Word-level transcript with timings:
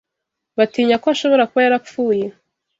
Batinya 0.57 0.95
ko 1.01 1.05
ashobora 1.13 1.47
kuba 1.49 1.63
yarapfuye. 1.65 2.25